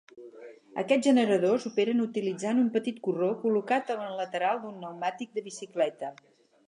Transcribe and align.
Aquests 0.83 1.05
generadors 1.07 1.67
operen 1.71 2.01
utilitzant 2.05 2.61
un 2.63 2.71
petit 2.77 2.97
corró 3.09 3.29
col·locat 3.43 3.93
en 3.97 4.01
el 4.07 4.17
lateral 4.23 4.63
d'un 4.65 4.77
pneumàtic 4.81 5.37
de 5.37 5.45
bicicleta. 5.51 6.11